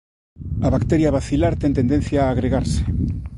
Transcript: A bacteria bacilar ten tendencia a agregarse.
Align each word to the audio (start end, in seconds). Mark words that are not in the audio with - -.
A 0.65 0.69
bacteria 0.75 1.13
bacilar 1.17 1.53
ten 1.61 1.71
tendencia 1.79 2.19
a 2.21 2.31
agregarse. 2.33 2.81